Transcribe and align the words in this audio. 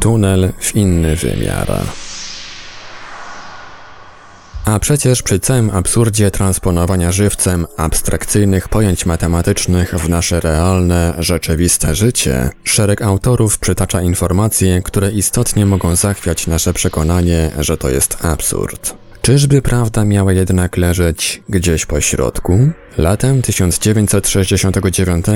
Tunel 0.00 0.52
w 0.58 0.76
inny 0.76 1.16
wymiar. 1.16 1.72
A 4.64 4.78
przecież 4.78 5.22
przy 5.22 5.40
całym 5.40 5.70
absurdzie 5.70 6.30
transponowania 6.30 7.12
żywcem 7.12 7.66
abstrakcyjnych 7.76 8.68
pojęć 8.68 9.06
matematycznych 9.06 9.94
w 9.94 10.08
nasze 10.08 10.40
realne, 10.40 11.14
rzeczywiste 11.18 11.94
życie, 11.94 12.50
szereg 12.64 13.02
autorów 13.02 13.58
przytacza 13.58 14.02
informacje, 14.02 14.82
które 14.82 15.10
istotnie 15.10 15.66
mogą 15.66 15.96
zachwiać 15.96 16.46
nasze 16.46 16.72
przekonanie, 16.72 17.50
że 17.58 17.76
to 17.76 17.90
jest 17.90 18.24
absurd. 18.24 19.07
Czyżby 19.22 19.62
prawda 19.62 20.04
miała 20.04 20.32
jednak 20.32 20.76
leżeć 20.76 21.42
gdzieś 21.48 21.86
po 21.86 22.00
środku? 22.00 22.58
Latem 22.98 23.42
1969 23.42 25.26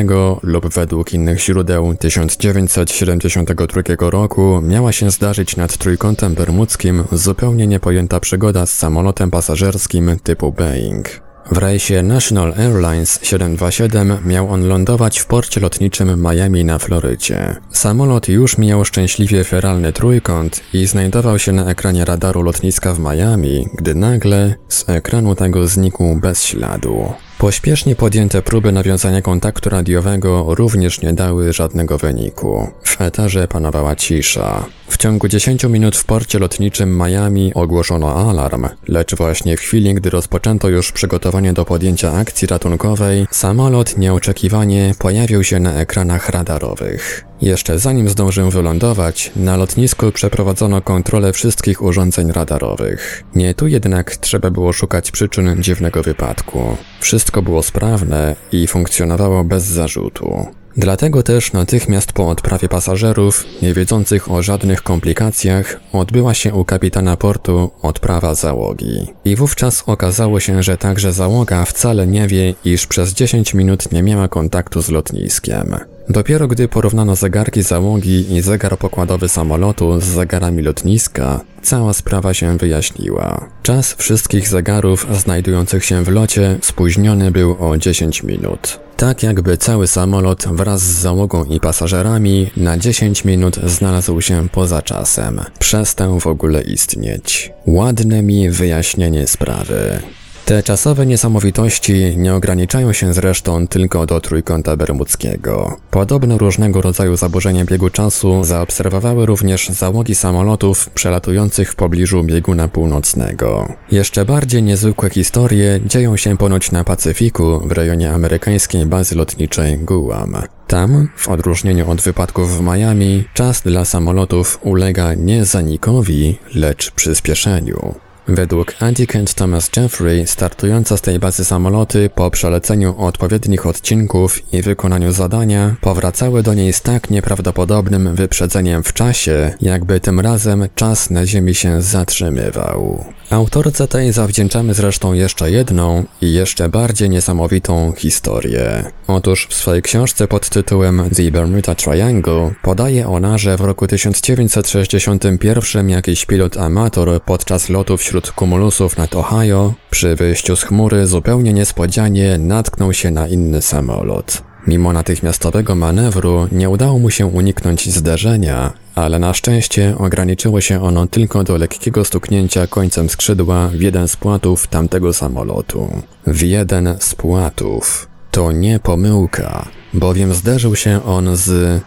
lub 0.43 0.69
według 0.69 1.15
innych 1.15 1.41
źródeł 1.41 1.95
1972 1.95 4.11
roku 4.11 4.61
miała 4.63 4.93
się 4.93 5.11
zdarzyć 5.11 5.57
nad 5.57 5.77
Trójkątem 5.77 6.35
Bermudzkim 6.35 7.05
zupełnie 7.13 7.67
niepojęta 7.67 8.21
przygoda 8.21 8.67
z 8.67 8.79
samolotem 8.79 9.31
pasażerskim 9.31 10.17
typu 10.23 10.53
Boeing. 10.53 11.32
W 11.51 11.59
rejsie 11.59 12.03
National 12.03 12.55
Airlines 12.59 13.19
727 13.23 14.19
miał 14.25 14.51
on 14.51 14.69
lądować 14.69 15.19
w 15.19 15.27
porcie 15.27 15.61
lotniczym 15.61 16.23
Miami 16.23 16.65
na 16.65 16.79
Florydzie. 16.79 17.57
Samolot 17.71 18.29
już 18.29 18.59
miał 18.59 18.85
szczęśliwie 18.85 19.45
feralny 19.45 19.93
trójkąt 19.93 20.61
i 20.73 20.87
znajdował 20.87 21.39
się 21.39 21.53
na 21.53 21.67
ekranie 21.67 22.05
radaru 22.05 22.43
lotniska 22.43 22.95
w 22.95 22.99
Miami, 22.99 23.69
gdy 23.75 23.95
nagle 23.95 24.55
z 24.69 24.89
ekranu 24.89 25.35
tego 25.35 25.69
znikł 25.69 26.17
bez 26.17 26.45
śladu. 26.45 27.13
Pośpiesznie 27.39 27.97
podjęte 27.97 28.43
próby 28.43 28.73
nawiązania 28.73 29.23
kontaktu 29.23 29.71
radiowego 29.71 30.55
również 30.55 31.01
nie 31.01 31.13
dały 31.13 31.53
żadnego 31.53 31.99
wyniku. 31.99 32.69
W 32.85 33.01
etarze 33.01 33.49
panowała 33.49 33.97
cisza. 33.97 34.65
W 34.93 34.97
ciągu 34.97 35.29
10 35.29 35.65
minut 35.65 35.97
w 35.97 36.05
porcie 36.05 36.39
lotniczym 36.39 36.99
Miami 36.99 37.55
ogłoszono 37.55 38.31
alarm, 38.31 38.67
lecz 38.89 39.15
właśnie 39.15 39.57
w 39.57 39.61
chwili, 39.61 39.95
gdy 39.95 40.11
rozpoczęto 40.11 40.69
już 40.69 40.93
przygotowanie 40.93 41.53
do 41.53 41.65
podjęcia 41.65 42.13
akcji 42.13 42.49
ratunkowej, 42.49 43.27
samolot 43.31 43.99
nieoczekiwanie 43.99 44.95
pojawił 44.99 45.45
się 45.45 45.61
na 45.61 45.75
ekranach 45.75 46.29
radarowych. 46.29 47.25
Jeszcze 47.43 47.79
zanim 47.79 48.09
zdążył 48.09 48.51
wylądować, 48.51 49.31
na 49.37 49.57
lotnisku 49.57 50.13
przeprowadzono 50.13 50.83
kontrolę 50.83 51.33
wszystkich 51.33 51.83
urządzeń 51.83 52.33
radarowych. 52.33 53.25
Nie 53.35 53.55
tu 53.55 53.67
jednak 53.67 54.17
trzeba 54.17 54.51
było 54.51 54.73
szukać 54.73 55.11
przyczyn 55.11 55.63
dziwnego 55.63 56.03
wypadku. 56.03 56.77
Wszystko 57.01 57.43
było 57.43 57.63
sprawne 57.63 58.37
i 58.53 58.67
funkcjonowało 58.67 59.45
bez 59.45 59.65
zarzutu. 59.65 60.47
Dlatego 60.77 61.23
też 61.23 61.53
natychmiast 61.53 62.13
po 62.13 62.29
odprawie 62.29 62.69
pasażerów, 62.69 63.45
nie 63.63 63.75
wiedzących 63.75 64.31
o 64.31 64.43
żadnych 64.43 64.83
komplikacjach, 64.83 65.81
odbyła 65.93 66.35
się 66.35 66.55
u 66.55 66.65
kapitana 66.65 67.17
portu 67.17 67.71
odprawa 67.83 68.35
załogi. 68.35 69.07
I 69.25 69.37
wówczas 69.37 69.83
okazało 69.87 70.41
się, 70.41 70.63
że 70.63 70.77
także 70.77 71.13
załoga 71.13 71.65
wcale 71.65 72.07
nie 72.07 72.29
wie, 72.29 72.55
iż 72.65 72.87
przez 72.87 73.13
10 73.13 73.55
minut 73.55 73.93
nie 73.93 74.03
miała 74.03 74.29
kontaktu 74.29 74.83
z 74.83 74.89
lotniskiem. 74.89 75.77
Dopiero 76.13 76.49
gdy 76.49 76.69
porównano 76.69 77.17
zegarki 77.17 77.63
załogi 77.63 78.33
i 78.35 78.41
zegar 78.41 78.79
pokładowy 78.79 79.29
samolotu 79.29 80.01
z 80.01 80.05
zegarami 80.05 80.63
lotniska, 80.63 81.41
cała 81.63 81.93
sprawa 81.93 82.35
się 82.35 82.59
wyjaśniła. 82.59 83.49
Czas 83.63 83.95
wszystkich 83.95 84.49
zegarów 84.49 85.07
znajdujących 85.21 85.85
się 85.85 86.05
w 86.05 86.09
locie 86.09 86.59
spóźniony 86.63 87.31
był 87.31 87.57
o 87.71 87.77
10 87.79 88.23
minut. 88.23 88.81
Tak 88.97 89.23
jakby 89.23 89.57
cały 89.57 89.87
samolot 89.87 90.45
wraz 90.49 90.81
z 90.81 91.01
załogą 91.01 91.45
i 91.45 91.61
pasażerami 91.61 92.51
na 92.57 92.79
10 92.79 93.25
minut 93.25 93.57
znalazł 93.65 94.21
się 94.21 94.49
poza 94.49 94.83
czasem. 94.83 95.41
Przestał 95.59 96.21
w 96.21 96.27
ogóle 96.27 96.63
istnieć. 96.63 97.53
Ładne 97.67 98.23
mi 98.23 98.51
wyjaśnienie 98.51 99.27
sprawy. 99.27 100.03
Te 100.45 100.63
czasowe 100.63 101.07
niesamowitości 101.07 102.17
nie 102.17 102.35
ograniczają 102.35 102.93
się 102.93 103.15
zresztą 103.15 103.67
tylko 103.67 104.07
do 104.07 104.21
Trójkąta 104.21 104.77
Bermudzkiego. 104.77 105.77
Podobno 105.91 106.39
różnego 106.39 106.81
rodzaju 106.81 107.17
zaburzenia 107.17 107.65
biegu 107.65 107.91
czasu 107.91 108.45
zaobserwowały 108.45 109.27
również 109.27 109.69
załogi 109.69 110.15
samolotów 110.15 110.91
przelatujących 110.91 111.73
w 111.73 111.75
pobliżu 111.75 112.25
bieguna 112.25 112.69
północnego. 112.69 113.73
Jeszcze 113.91 114.25
bardziej 114.25 114.63
niezwykłe 114.63 115.11
historie 115.11 115.81
dzieją 115.87 116.17
się 116.17 116.37
ponoć 116.37 116.71
na 116.71 116.85
Pacyfiku 116.85 117.61
w 117.65 117.73
rejonie 117.73 118.11
amerykańskiej 118.11 118.87
bazy 118.87 119.15
lotniczej 119.15 119.79
Guam. 119.79 120.37
Tam, 120.67 121.09
w 121.17 121.29
odróżnieniu 121.29 121.91
od 121.91 122.01
wypadków 122.01 122.59
w 122.59 122.61
Miami, 122.61 123.25
czas 123.35 123.63
dla 123.63 123.85
samolotów 123.85 124.59
ulega 124.63 125.15
nie 125.15 125.45
zanikowi, 125.45 126.39
lecz 126.55 126.91
przyspieszeniu. 126.91 127.95
Według 128.29 128.75
Andy 128.81 129.07
Kent 129.07 129.35
Thomas 129.35 129.71
Jeffrey 129.77 130.27
startujące 130.27 130.99
z 130.99 131.01
tej 131.01 131.19
bazy 131.19 131.45
samoloty 131.45 132.11
po 132.15 132.31
przeleceniu 132.31 132.95
odpowiednich 132.99 133.67
odcinków 133.67 134.53
i 134.53 134.63
wykonaniu 134.63 135.13
zadania 135.13 135.75
powracały 135.81 136.43
do 136.43 136.55
niej 136.55 136.73
z 136.73 136.83
tak 136.83 137.11
nieprawdopodobnym 137.11 138.15
wyprzedzeniem 138.15 138.83
w 138.83 138.93
czasie, 138.93 139.55
jakby 139.61 140.01
tym 140.01 140.21
razem 140.21 140.69
czas 140.75 141.11
na 141.11 141.27
Ziemi 141.27 141.55
się 141.55 141.83
zatrzymywał. 141.83 143.05
Autorce 143.31 143.89
tej 143.89 144.13
zawdzięczamy 144.13 144.75
zresztą 144.75 145.13
jeszcze 145.13 145.51
jedną 145.51 146.05
i 146.21 146.33
jeszcze 146.33 146.69
bardziej 146.69 147.11
niesamowitą 147.11 147.93
historię. 147.97 148.85
Otóż 149.07 149.47
w 149.51 149.55
swojej 149.55 149.83
książce 149.83 150.29
pod 150.29 150.49
tytułem 150.49 151.11
The 151.17 151.31
Bermuda 151.31 151.75
Triangle 151.75 152.55
podaje 152.63 153.09
ona, 153.09 153.39
że 153.39 153.57
w 153.57 153.61
roku 153.61 153.87
1961 153.87 155.91
jakiś 155.91 156.27
pilot 156.27 156.57
amator 156.57 157.23
podczas 157.23 157.69
lotu 157.69 157.97
wśród 158.13 158.33
kumulusów 158.33 158.99
nad 158.99 159.15
Ohio 159.15 159.75
przy 159.91 160.17
wyjściu 160.17 160.57
z 160.57 160.63
chmury 160.63 161.07
zupełnie 161.07 161.53
niespodzianie 161.53 162.39
natknął 162.39 162.93
się 162.93 163.11
na 163.11 163.29
inny 163.29 163.63
samolot. 163.63 164.43
Mimo 164.67 164.93
natychmiastowego 164.93 165.75
manewru 165.75 166.49
nie 166.53 166.71
udało 166.71 166.99
mu 166.99 167.11
się 167.11 167.27
uniknąć 167.27 167.91
zderzenia, 167.91 168.73
ale 168.95 169.19
na 169.19 169.35
szczęście 169.35 169.95
ograniczyło 169.99 170.61
się 170.61 170.83
ono 170.83 171.07
tylko 171.07 171.45
do 171.45 171.57
lekkiego 171.57 172.05
stuknięcia 172.05 172.67
końcem 172.67 173.09
skrzydła 173.09 173.69
w 173.69 173.81
jeden 173.81 174.09
z 174.09 174.17
płatów 174.17 174.67
tamtego 174.67 175.13
samolotu. 175.13 176.03
W 176.27 176.43
jeden 176.43 176.97
z 176.99 177.15
płatów. 177.15 178.09
To 178.31 178.53
nie 178.53 178.79
pomyłka, 178.79 179.69
bowiem 179.95 180.35
zderzył 180.35 180.77
się 180.77 181.05
on 181.05 181.37
z 181.37 181.81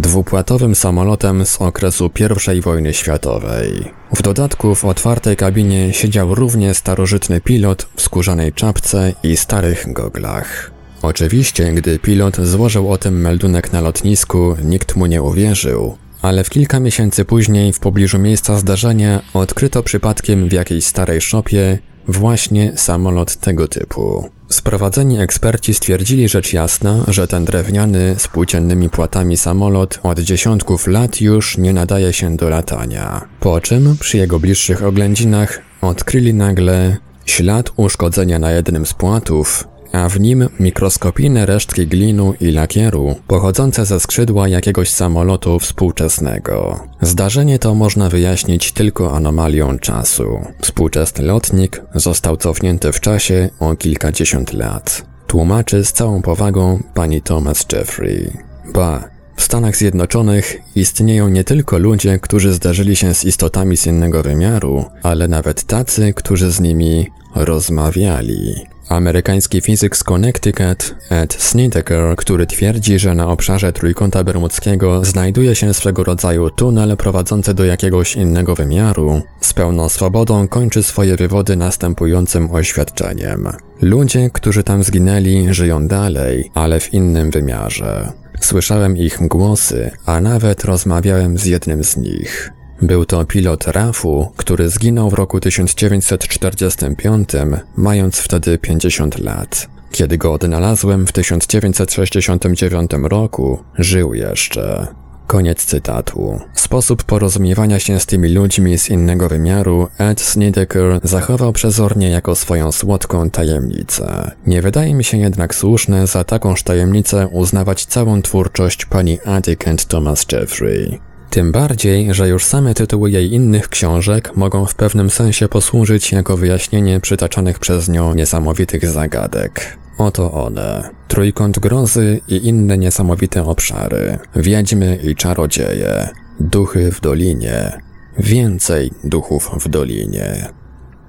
dwupłatowym 0.00 0.74
samolotem 0.74 1.46
z 1.46 1.62
okresu 1.62 2.10
I 2.56 2.60
wojny 2.60 2.94
światowej. 2.94 3.84
W 4.14 4.22
dodatku 4.22 4.74
w 4.74 4.84
otwartej 4.84 5.36
kabinie 5.36 5.92
siedział 5.92 6.34
równie 6.34 6.74
starożytny 6.74 7.40
pilot 7.40 7.88
w 7.96 8.02
skórzanej 8.02 8.52
czapce 8.52 9.12
i 9.22 9.36
starych 9.36 9.92
goglach. 9.92 10.70
Oczywiście, 11.02 11.72
gdy 11.72 11.98
pilot 11.98 12.36
złożył 12.36 12.92
o 12.92 12.98
tym 12.98 13.20
meldunek 13.20 13.72
na 13.72 13.80
lotnisku, 13.80 14.56
nikt 14.64 14.96
mu 14.96 15.06
nie 15.06 15.22
uwierzył, 15.22 15.96
ale 16.22 16.44
w 16.44 16.50
kilka 16.50 16.80
miesięcy 16.80 17.24
później 17.24 17.72
w 17.72 17.80
pobliżu 17.80 18.18
miejsca 18.18 18.58
zdarzenia 18.58 19.20
odkryto 19.34 19.82
przypadkiem 19.82 20.48
w 20.48 20.52
jakiejś 20.52 20.84
starej 20.84 21.20
szopie 21.20 21.78
właśnie 22.08 22.72
samolot 22.76 23.36
tego 23.36 23.68
typu. 23.68 24.30
Sprowadzeni 24.48 25.20
eksperci 25.20 25.74
stwierdzili 25.74 26.28
rzecz 26.28 26.52
jasna, 26.52 27.04
że 27.08 27.28
ten 27.28 27.44
drewniany 27.44 28.14
z 28.18 28.28
płóciennymi 28.28 28.90
płatami 28.90 29.36
samolot 29.36 30.00
od 30.02 30.20
dziesiątków 30.20 30.86
lat 30.86 31.20
już 31.20 31.58
nie 31.58 31.72
nadaje 31.72 32.12
się 32.12 32.36
do 32.36 32.48
latania. 32.48 33.20
Po 33.40 33.60
czym 33.60 33.96
przy 34.00 34.16
jego 34.16 34.40
bliższych 34.40 34.84
oględzinach 34.84 35.58
odkryli 35.80 36.34
nagle 36.34 36.96
ślad 37.26 37.72
uszkodzenia 37.76 38.38
na 38.38 38.50
jednym 38.50 38.86
z 38.86 38.94
płatów, 38.94 39.68
a 39.92 40.08
w 40.08 40.20
nim 40.20 40.48
mikroskopijne 40.60 41.46
resztki 41.46 41.86
glinu 41.86 42.34
i 42.40 42.50
lakieru 42.50 43.14
pochodzące 43.26 43.84
ze 43.84 44.00
skrzydła 44.00 44.48
jakiegoś 44.48 44.90
samolotu 44.90 45.58
współczesnego. 45.58 46.80
Zdarzenie 47.02 47.58
to 47.58 47.74
można 47.74 48.08
wyjaśnić 48.08 48.72
tylko 48.72 49.16
anomalią 49.16 49.78
czasu. 49.78 50.40
Współczesny 50.62 51.24
lotnik 51.24 51.82
został 51.94 52.36
cofnięty 52.36 52.92
w 52.92 53.00
czasie 53.00 53.48
o 53.60 53.76
kilkadziesiąt 53.76 54.52
lat. 54.52 55.06
Tłumaczy 55.26 55.84
z 55.84 55.92
całą 55.92 56.22
powagą 56.22 56.82
pani 56.94 57.22
Thomas 57.22 57.66
Jeffrey. 57.72 58.32
Ba, 58.74 59.17
w 59.38 59.42
Stanach 59.42 59.76
Zjednoczonych 59.76 60.56
istnieją 60.74 61.28
nie 61.28 61.44
tylko 61.44 61.78
ludzie, 61.78 62.18
którzy 62.18 62.52
zdarzyli 62.52 62.96
się 62.96 63.14
z 63.14 63.24
istotami 63.24 63.76
z 63.76 63.86
innego 63.86 64.22
wymiaru, 64.22 64.84
ale 65.02 65.28
nawet 65.28 65.64
tacy, 65.64 66.12
którzy 66.12 66.50
z 66.50 66.60
nimi 66.60 67.06
rozmawiali. 67.34 68.54
Amerykański 68.88 69.60
fizyk 69.60 69.96
z 69.96 70.04
Connecticut, 70.04 70.94
Ed 71.10 71.34
Snedeker, 71.34 72.16
który 72.16 72.46
twierdzi, 72.46 72.98
że 72.98 73.14
na 73.14 73.28
obszarze 73.28 73.72
Trójkąta 73.72 74.24
Bermudzkiego 74.24 75.04
znajduje 75.04 75.54
się 75.54 75.74
swego 75.74 76.04
rodzaju 76.04 76.50
tunel 76.50 76.96
prowadzący 76.96 77.54
do 77.54 77.64
jakiegoś 77.64 78.16
innego 78.16 78.54
wymiaru, 78.54 79.22
z 79.40 79.52
pełną 79.52 79.88
swobodą 79.88 80.48
kończy 80.48 80.82
swoje 80.82 81.16
wywody 81.16 81.56
następującym 81.56 82.50
oświadczeniem. 82.50 83.48
Ludzie, 83.82 84.30
którzy 84.32 84.62
tam 84.62 84.82
zginęli, 84.82 85.54
żyją 85.54 85.88
dalej, 85.88 86.50
ale 86.54 86.80
w 86.80 86.94
innym 86.94 87.30
wymiarze. 87.30 88.12
Słyszałem 88.40 88.96
ich 88.96 89.18
głosy, 89.20 89.90
a 90.06 90.20
nawet 90.20 90.64
rozmawiałem 90.64 91.38
z 91.38 91.44
jednym 91.44 91.84
z 91.84 91.96
nich. 91.96 92.50
Był 92.82 93.04
to 93.04 93.24
pilot 93.24 93.66
RAF-u, 93.66 94.32
który 94.36 94.68
zginął 94.68 95.10
w 95.10 95.14
roku 95.14 95.40
1945, 95.40 97.28
mając 97.76 98.18
wtedy 98.18 98.58
50 98.58 99.18
lat. 99.18 99.68
Kiedy 99.90 100.18
go 100.18 100.32
odnalazłem 100.32 101.06
w 101.06 101.12
1969 101.12 102.90
roku, 103.02 103.58
żył 103.78 104.14
jeszcze. 104.14 104.86
Koniec 105.28 105.64
cytatu. 105.64 106.40
Sposób 106.54 107.02
porozumiewania 107.02 107.78
się 107.78 108.00
z 108.00 108.06
tymi 108.06 108.28
ludźmi 108.28 108.78
z 108.78 108.90
innego 108.90 109.28
wymiaru 109.28 109.88
Ed 109.98 110.20
Snedeker 110.20 111.00
zachował 111.02 111.52
przezornie 111.52 112.10
jako 112.10 112.34
swoją 112.34 112.72
słodką 112.72 113.30
tajemnicę. 113.30 114.30
Nie 114.46 114.62
wydaje 114.62 114.94
mi 114.94 115.04
się 115.04 115.18
jednak 115.18 115.54
słuszne 115.54 116.06
za 116.06 116.24
takąż 116.24 116.62
tajemnicę 116.62 117.28
uznawać 117.32 117.86
całą 117.86 118.22
twórczość 118.22 118.86
pani 118.86 119.18
Attic 119.24 119.68
and 119.68 119.86
Thomas 119.86 120.26
Jeffrey. 120.32 121.00
Tym 121.30 121.52
bardziej, 121.52 122.14
że 122.14 122.28
już 122.28 122.44
same 122.44 122.74
tytuły 122.74 123.10
jej 123.10 123.32
innych 123.32 123.68
książek 123.68 124.36
mogą 124.36 124.66
w 124.66 124.74
pewnym 124.74 125.10
sensie 125.10 125.48
posłużyć 125.48 126.12
jako 126.12 126.36
wyjaśnienie 126.36 127.00
przytaczanych 127.00 127.58
przez 127.58 127.88
nią 127.88 128.14
niesamowitych 128.14 128.86
zagadek. 128.86 129.78
Oto 129.98 130.32
one. 130.32 130.90
Trójkąt 131.18 131.58
grozy 131.58 132.20
i 132.28 132.46
inne 132.46 132.78
niesamowite 132.78 133.44
obszary. 133.44 134.18
Wiedźmy 134.36 134.96
i 134.96 135.14
czarodzieje. 135.14 136.08
Duchy 136.40 136.92
w 136.92 137.00
dolinie. 137.00 137.82
Więcej 138.18 138.90
duchów 139.04 139.50
w 139.60 139.68
dolinie. 139.68 140.48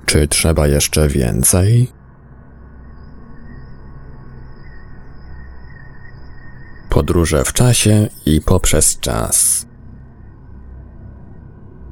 Czy 0.06 0.28
trzeba 0.28 0.68
jeszcze 0.68 1.08
więcej? 1.08 1.92
Podróże 6.90 7.44
w 7.46 7.54
czasie 7.54 8.08
i 8.26 8.42
poprzez 8.42 9.00
czas. 9.00 9.66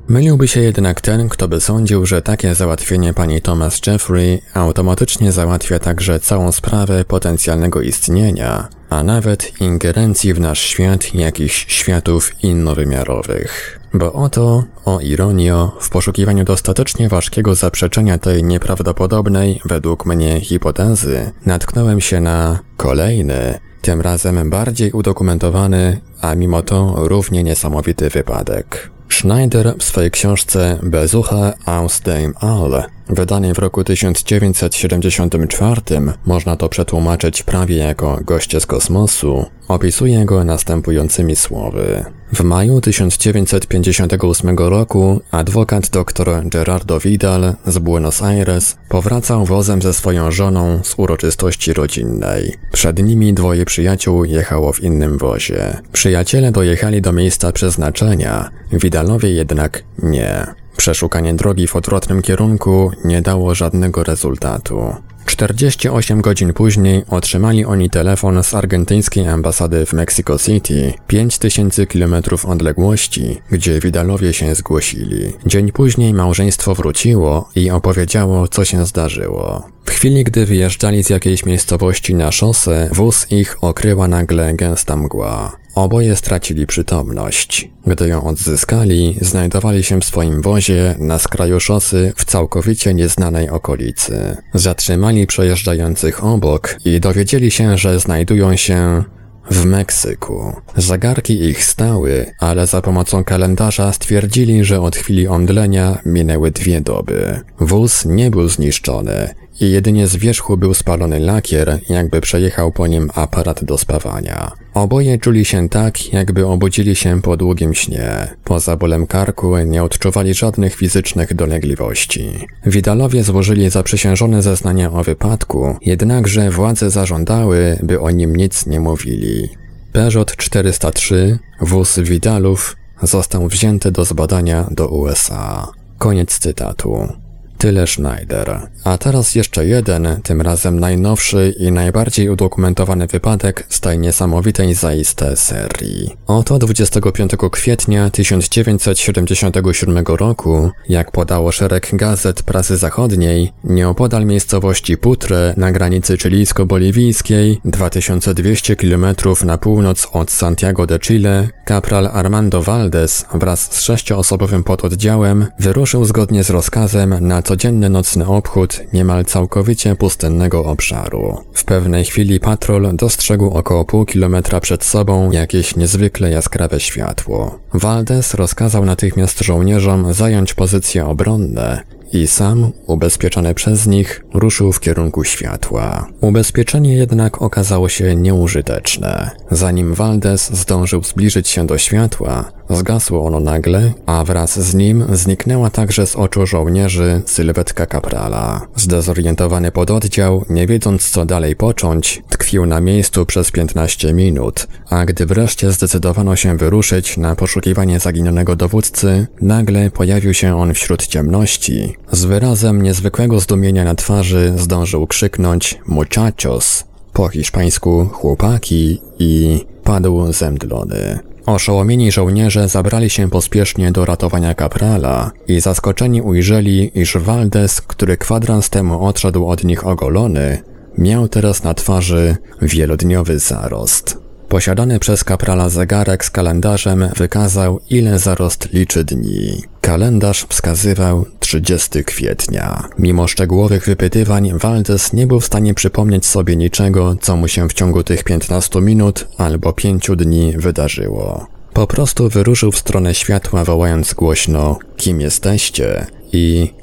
Myliłby 0.09 0.47
się 0.47 0.61
jednak 0.61 1.01
ten, 1.01 1.29
kto 1.29 1.47
by 1.47 1.61
sądził, 1.61 2.05
że 2.05 2.21
takie 2.21 2.55
załatwienie 2.55 3.13
pani 3.13 3.41
Thomas 3.41 3.79
Jeffrey 3.87 4.41
automatycznie 4.53 5.31
załatwia 5.31 5.79
także 5.79 6.19
całą 6.19 6.51
sprawę 6.51 7.05
potencjalnego 7.05 7.81
istnienia, 7.81 8.67
a 8.89 9.03
nawet 9.03 9.61
ingerencji 9.61 10.33
w 10.33 10.39
nasz 10.39 10.59
świat 10.59 11.13
jakichś 11.13 11.65
światów 11.73 12.43
innowymiarowych. 12.43 13.79
Bo 13.93 14.13
oto, 14.13 14.63
o 14.85 14.99
ironio, 14.99 15.77
w 15.79 15.89
poszukiwaniu 15.89 16.43
dostatecznie 16.43 17.09
ważkiego 17.09 17.55
zaprzeczenia 17.55 18.17
tej 18.17 18.43
nieprawdopodobnej, 18.43 19.61
według 19.65 20.05
mnie, 20.05 20.41
hipotezy, 20.41 21.31
natknąłem 21.45 22.01
się 22.01 22.21
na 22.21 22.59
kolejny, 22.77 23.59
tym 23.87 24.01
razem 24.01 24.49
bardziej 24.49 24.91
udokumentowany, 24.91 26.01
a 26.21 26.35
mimo 26.35 26.61
to 26.61 26.93
równie 26.97 27.43
niesamowity 27.43 28.09
wypadek. 28.09 28.89
Schneider 29.09 29.75
w 29.79 29.83
swojej 29.83 30.11
książce 30.11 30.79
Besuche 30.83 31.53
aus 31.65 32.01
dem 32.01 32.33
All, 32.39 32.83
wydanej 33.09 33.53
w 33.53 33.59
roku 33.59 33.83
1974, 33.83 35.81
można 36.25 36.55
to 36.55 36.69
przetłumaczyć 36.69 37.43
prawie 37.43 37.75
jako 37.75 38.19
goście 38.21 38.59
z 38.59 38.65
kosmosu, 38.65 39.45
opisuje 39.67 40.25
go 40.25 40.43
następującymi 40.43 41.35
słowy. 41.35 42.05
W 42.33 42.43
maju 42.43 42.81
1958 42.81 44.57
roku 44.57 45.21
adwokat 45.31 45.89
dr 45.89 46.41
Gerardo 46.45 46.99
Vidal 46.99 47.53
z 47.65 47.77
Buenos 47.77 48.21
Aires 48.21 48.77
powracał 48.89 49.45
wozem 49.45 49.81
ze 49.81 49.93
swoją 49.93 50.31
żoną 50.31 50.79
z 50.83 50.93
uroczystości 50.97 51.73
rodzinnej. 51.73 52.53
Przed 52.71 53.03
nimi 53.03 53.33
dwoje 53.33 53.65
przyjaciół 53.65 54.25
jechało 54.25 54.73
w 54.73 54.83
innym 54.83 55.17
wozie. 55.17 55.77
Przyjaciele 55.91 56.51
dojechali 56.51 57.01
do 57.01 57.13
miejsca 57.13 57.51
przeznaczenia, 57.51 58.49
Vidalowie 58.71 59.29
jednak 59.29 59.83
nie. 60.03 60.47
Przeszukanie 60.77 61.33
drogi 61.33 61.67
w 61.67 61.75
odwrotnym 61.75 62.21
kierunku 62.21 62.91
nie 63.05 63.21
dało 63.21 63.55
żadnego 63.55 64.03
rezultatu. 64.03 64.95
48 65.25 66.21
godzin 66.21 66.53
później 66.53 67.03
otrzymali 67.09 67.65
oni 67.65 67.89
telefon 67.89 68.43
z 68.43 68.53
argentyńskiej 68.53 69.27
ambasady 69.27 69.85
w 69.85 69.93
Mexico 69.93 70.39
City, 70.39 70.93
5000 71.07 71.85
km 71.87 72.15
odległości, 72.47 73.41
gdzie 73.51 73.79
Widalowie 73.79 74.33
się 74.33 74.55
zgłosili. 74.55 75.33
Dzień 75.45 75.71
później 75.71 76.13
małżeństwo 76.13 76.75
wróciło 76.75 77.49
i 77.55 77.69
opowiedziało, 77.69 78.47
co 78.47 78.65
się 78.65 78.85
zdarzyło. 78.85 79.63
W 79.85 79.91
chwili, 79.91 80.23
gdy 80.23 80.45
wyjeżdżali 80.45 81.03
z 81.03 81.09
jakiejś 81.09 81.45
miejscowości 81.45 82.15
na 82.15 82.31
szosę, 82.31 82.89
wóz 82.93 83.31
ich 83.31 83.63
okryła 83.63 84.07
nagle 84.07 84.53
gęsta 84.53 84.95
mgła. 84.95 85.57
Oboje 85.77 86.15
stracili 86.15 86.67
przytomność. 86.67 87.69
Gdy 87.87 88.07
ją 88.07 88.23
odzyskali, 88.23 89.17
znajdowali 89.21 89.83
się 89.83 90.01
w 90.01 90.05
swoim 90.05 90.41
wozie 90.41 90.95
na 90.99 91.19
skraju 91.19 91.59
szosy 91.59 92.13
w 92.15 92.25
całkowicie 92.25 92.93
nieznanej 92.93 93.49
okolicy. 93.49 94.37
Zatrzymali 94.53 95.27
przejeżdżających 95.27 96.23
obok 96.23 96.77
i 96.85 96.99
dowiedzieli 96.99 97.51
się, 97.51 97.77
że 97.77 97.99
znajdują 97.99 98.55
się 98.55 99.03
w 99.51 99.65
Meksyku. 99.65 100.53
Zagarki 100.77 101.41
ich 101.41 101.63
stały, 101.63 102.25
ale 102.39 102.67
za 102.67 102.81
pomocą 102.81 103.23
kalendarza 103.23 103.93
stwierdzili, 103.93 104.63
że 104.63 104.81
od 104.81 104.95
chwili 104.95 105.27
omdlenia 105.27 105.97
minęły 106.05 106.51
dwie 106.51 106.81
doby. 106.81 107.39
Wóz 107.59 108.05
nie 108.05 108.31
był 108.31 108.47
zniszczony 108.47 109.29
i 109.59 109.71
jedynie 109.71 110.07
z 110.07 110.15
wierzchu 110.15 110.57
był 110.57 110.73
spalony 110.73 111.19
lakier, 111.19 111.79
jakby 111.89 112.21
przejechał 112.21 112.71
po 112.71 112.87
nim 112.87 113.09
aparat 113.15 113.63
do 113.63 113.77
spawania. 113.77 114.51
Oboje 114.73 115.17
czuli 115.17 115.45
się 115.45 115.69
tak, 115.69 116.13
jakby 116.13 116.45
obudzili 116.45 116.95
się 116.95 117.21
po 117.21 117.37
długim 117.37 117.73
śnie. 117.73 118.27
Poza 118.43 118.77
bólem 118.77 119.07
karku 119.07 119.57
nie 119.57 119.83
odczuwali 119.83 120.33
żadnych 120.33 120.75
fizycznych 120.75 121.33
dolegliwości. 121.33 122.47
Widalowie 122.65 123.23
złożyli 123.23 123.69
zaprzysiężone 123.69 124.41
zeznania 124.41 124.91
o 124.91 125.03
wypadku, 125.03 125.75
jednakże 125.81 126.49
władze 126.51 126.89
zażądały, 126.89 127.79
by 127.83 127.99
o 127.99 128.11
nim 128.11 128.35
nic 128.35 128.65
nie 128.65 128.79
mówili. 128.79 129.49
Peugeot 129.91 130.35
403, 130.35 131.39
wóz 131.61 131.99
Widalów, 131.99 132.75
został 133.03 133.47
wzięty 133.47 133.91
do 133.91 134.05
zbadania 134.05 134.67
do 134.71 134.87
USA. 134.87 135.67
Koniec 135.97 136.39
cytatu. 136.39 137.26
Tyle 137.57 137.87
Schneider. 137.87 138.59
A 138.83 138.97
teraz 138.97 139.35
jeszcze 139.35 139.65
jeden, 139.65 140.19
tym 140.23 140.41
razem 140.41 140.79
najnowszy 140.79 141.53
i 141.59 141.71
najbardziej 141.71 142.29
udokumentowany 142.29 143.07
wypadek 143.07 143.65
z 143.69 143.81
tej 143.81 143.99
niesamowitej 143.99 144.73
zaiste 144.73 145.35
serii. 145.35 146.15
Oto 146.27 146.59
25 146.59 147.31
kwietnia 147.51 148.09
1977 148.09 150.05
roku, 150.07 150.71
jak 150.89 151.11
podało 151.11 151.51
szereg 151.51 151.89
gazet 151.93 152.43
prasy 152.43 152.77
zachodniej, 152.77 153.53
nieopodal 153.63 154.25
miejscowości 154.25 154.97
Putre 154.97 155.53
na 155.57 155.71
granicy 155.71 156.17
chilijsko-boliwijskiej, 156.17 157.57
2200 157.65 158.75
km 158.75 159.05
na 159.45 159.57
północ 159.57 160.07
od 160.11 160.31
Santiago 160.31 160.87
de 160.87 160.99
Chile, 160.99 161.49
kapral 161.65 162.07
Armando 162.07 162.61
Valdez 162.63 163.25
wraz 163.33 163.73
z 163.73 163.81
sześcioosobowym 163.81 164.63
pododdziałem 164.63 165.45
wyruszył 165.59 166.05
zgodnie 166.05 166.43
z 166.43 166.49
rozkazem 166.49 167.15
na 167.21 167.41
codzienny 167.47 167.89
nocny 167.89 168.27
obchód 168.27 168.79
niemal 168.93 169.25
całkowicie 169.25 169.95
pustynnego 169.95 170.65
obszaru. 170.65 171.43
W 171.53 171.63
pewnej 171.63 172.05
chwili 172.05 172.39
patrol 172.39 172.95
dostrzegł 172.95 173.49
około 173.49 173.85
pół 173.85 174.05
kilometra 174.05 174.59
przed 174.59 174.83
sobą 174.83 175.31
jakieś 175.31 175.75
niezwykle 175.75 176.31
jaskrawe 176.31 176.79
światło. 176.79 177.59
Valdez 177.73 178.33
rozkazał 178.33 178.85
natychmiast 178.85 179.43
żołnierzom 179.43 180.13
zająć 180.13 180.53
pozycje 180.53 181.05
obronne 181.05 181.83
i 182.13 182.27
sam, 182.27 182.71
ubezpieczony 182.87 183.53
przez 183.53 183.87
nich, 183.87 184.25
ruszył 184.33 184.71
w 184.71 184.79
kierunku 184.79 185.23
światła. 185.23 186.07
Ubezpieczenie 186.21 186.95
jednak 186.95 187.41
okazało 187.41 187.89
się 187.89 188.15
nieużyteczne. 188.15 189.31
Zanim 189.51 189.93
Valdes 189.93 190.53
zdążył 190.53 191.03
zbliżyć 191.03 191.47
się 191.47 191.67
do 191.67 191.77
światła, 191.77 192.51
zgasło 192.69 193.25
ono 193.25 193.39
nagle, 193.39 193.93
a 194.05 194.23
wraz 194.23 194.59
z 194.59 194.75
nim 194.75 195.05
zniknęła 195.13 195.69
także 195.69 196.07
z 196.07 196.15
oczu 196.15 196.45
żołnierzy 196.47 197.21
sylwetka 197.25 197.85
kaprala. 197.85 198.67
Zdezorientowany 198.75 199.71
pododdział, 199.71 200.45
nie 200.49 200.67
wiedząc 200.67 201.09
co 201.09 201.25
dalej 201.25 201.55
począć, 201.55 202.23
tkwił 202.29 202.65
na 202.65 202.81
miejscu 202.81 203.25
przez 203.25 203.51
15 203.51 204.13
minut, 204.13 204.67
a 204.89 205.05
gdy 205.05 205.25
wreszcie 205.25 205.71
zdecydowano 205.71 206.35
się 206.35 206.57
wyruszyć 206.57 207.17
na 207.17 207.35
poszukiwanie 207.35 207.99
zaginionego 207.99 208.55
dowódcy, 208.55 209.27
nagle 209.41 209.91
pojawił 209.91 210.33
się 210.33 210.57
on 210.57 210.73
wśród 210.73 211.07
ciemności. 211.07 211.95
Z 212.11 212.25
wyrazem 212.25 212.81
niezwykłego 212.81 213.39
zdumienia 213.39 213.83
na 213.83 213.95
twarzy 213.95 214.53
zdążył 214.57 215.07
krzyknąć 215.07 215.79
muchachos, 215.87 216.83
po 217.13 217.27
hiszpańsku 217.29 218.09
chłopaki 218.13 219.01
i 219.19 219.65
padł 219.83 220.33
zemdlony. 220.33 221.19
Oszołomieni 221.47 222.11
żołnierze 222.11 222.67
zabrali 222.67 223.09
się 223.09 223.29
pospiesznie 223.29 223.91
do 223.91 224.05
ratowania 224.05 224.55
kaprala 224.55 225.31
i 225.47 225.59
zaskoczeni 225.59 226.21
ujrzeli, 226.21 226.91
iż 226.95 227.17
Waldes, 227.17 227.81
który 227.81 228.17
kwadrans 228.17 228.69
temu 228.69 229.05
odszedł 229.05 229.47
od 229.47 229.63
nich 229.63 229.87
ogolony, 229.87 230.61
miał 230.97 231.27
teraz 231.27 231.63
na 231.63 231.73
twarzy 231.73 232.35
wielodniowy 232.61 233.39
zarost. 233.39 234.17
Posiadany 234.49 234.99
przez 234.99 235.23
kaprala 235.23 235.69
zegarek 235.69 236.25
z 236.25 236.29
kalendarzem 236.29 237.09
wykazał, 237.17 237.79
ile 237.89 238.19
zarost 238.19 238.73
liczy 238.73 239.03
dni. 239.03 239.63
Kalendarz 239.87 240.45
wskazywał 240.49 241.25
30 241.39 242.03
kwietnia. 242.03 242.89
Mimo 242.99 243.27
szczegółowych 243.27 243.85
wypytywań, 243.85 244.51
Waldes 244.53 245.13
nie 245.13 245.27
był 245.27 245.39
w 245.39 245.45
stanie 245.45 245.73
przypomnieć 245.73 246.25
sobie 246.25 246.55
niczego, 246.55 247.15
co 247.21 247.35
mu 247.35 247.47
się 247.47 247.69
w 247.69 247.73
ciągu 247.73 248.03
tych 248.03 248.23
15 248.23 248.81
minut 248.81 249.27
albo 249.37 249.73
5 249.73 250.07
dni 250.17 250.53
wydarzyło. 250.57 251.47
Po 251.73 251.87
prostu 251.87 252.29
wyruszył 252.29 252.71
w 252.71 252.77
stronę 252.77 253.13
światła, 253.13 253.63
wołając 253.63 254.13
głośno: 254.13 254.79
Kim 254.97 255.21
jesteście? 255.21 256.07
i 256.33 256.73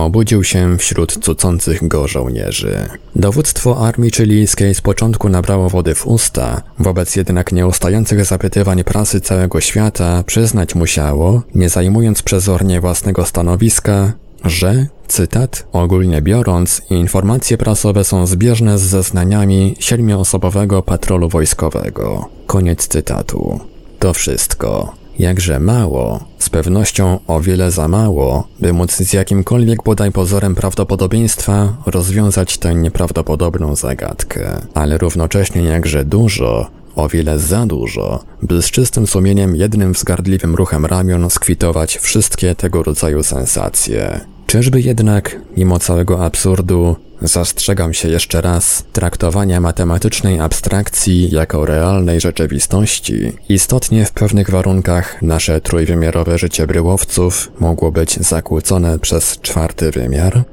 Obudził 0.00 0.44
się 0.44 0.78
wśród 0.78 1.24
cucących 1.24 1.88
go 1.88 2.08
żołnierzy. 2.08 2.88
Dowództwo 3.16 3.86
armii 3.86 4.10
chilijskiej 4.10 4.74
z 4.74 4.80
początku 4.80 5.28
nabrało 5.28 5.68
wody 5.68 5.94
w 5.94 6.06
usta, 6.06 6.62
wobec 6.78 7.16
jednak 7.16 7.52
nieustających 7.52 8.24
zapytywań 8.24 8.84
prasy 8.84 9.20
całego 9.20 9.60
świata 9.60 10.22
przyznać 10.26 10.74
musiało, 10.74 11.42
nie 11.54 11.68
zajmując 11.68 12.22
przezornie 12.22 12.80
własnego 12.80 13.24
stanowiska, 13.24 14.12
że, 14.44 14.86
cytat, 15.08 15.66
ogólnie 15.72 16.22
biorąc, 16.22 16.82
informacje 16.90 17.58
prasowe 17.58 18.04
są 18.04 18.26
zbieżne 18.26 18.78
z 18.78 18.82
zeznaniami 18.82 19.76
siedmioosobowego 19.80 20.82
patrolu 20.82 21.28
wojskowego. 21.28 22.28
Koniec 22.46 22.88
cytatu. 22.88 23.60
To 23.98 24.12
wszystko. 24.14 24.99
Jakże 25.20 25.60
mało, 25.60 26.24
z 26.38 26.50
pewnością 26.50 27.18
o 27.26 27.40
wiele 27.40 27.70
za 27.70 27.88
mało, 27.88 28.48
by 28.60 28.72
móc 28.72 28.92
z 28.92 29.12
jakimkolwiek 29.12 29.82
bodaj 29.82 30.12
pozorem 30.12 30.54
prawdopodobieństwa 30.54 31.76
rozwiązać 31.86 32.58
tę 32.58 32.74
nieprawdopodobną 32.74 33.76
zagadkę, 33.76 34.60
ale 34.74 34.98
równocześnie 34.98 35.62
jakże 35.62 36.04
dużo, 36.04 36.70
o 36.96 37.08
wiele 37.08 37.38
za 37.38 37.66
dużo, 37.66 38.24
by 38.42 38.62
z 38.62 38.70
czystym 38.70 39.06
sumieniem 39.06 39.56
jednym 39.56 39.92
wzgardliwym 39.92 40.54
ruchem 40.54 40.86
ramion 40.86 41.30
skwitować 41.30 41.98
wszystkie 41.98 42.54
tego 42.54 42.82
rodzaju 42.82 43.22
sensacje. 43.22 44.20
Czyżby 44.46 44.80
jednak, 44.80 45.36
mimo 45.56 45.78
całego 45.78 46.24
absurdu, 46.24 46.96
Zastrzegam 47.22 47.94
się 47.94 48.08
jeszcze 48.08 48.40
raz, 48.40 48.84
traktowania 48.92 49.60
matematycznej 49.60 50.40
abstrakcji 50.40 51.30
jako 51.30 51.66
realnej 51.66 52.20
rzeczywistości. 52.20 53.32
Istotnie 53.48 54.04
w 54.04 54.12
pewnych 54.12 54.50
warunkach 54.50 55.22
nasze 55.22 55.60
trójwymiarowe 55.60 56.38
życie 56.38 56.66
bryłowców 56.66 57.52
mogło 57.60 57.92
być 57.92 58.16
zakłócone 58.16 58.98
przez 58.98 59.38
czwarty 59.40 59.90
wymiar? 59.90 60.44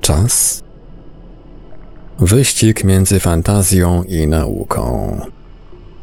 Czas? 0.00 0.62
Wyścig 2.18 2.84
między 2.84 3.20
fantazją 3.20 4.02
i 4.02 4.26
nauką. 4.26 5.20